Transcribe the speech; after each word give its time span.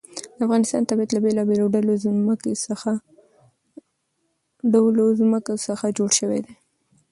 د 0.35 0.39
افغانستان 0.45 0.81
طبیعت 0.89 1.09
له 1.13 1.19
بېلابېلو 1.25 1.71
ډولو 4.75 5.13
ځمکه 5.19 5.53
څخه 5.71 5.85
جوړ 5.97 6.09
شوی 6.19 6.39
دی. 6.45 6.55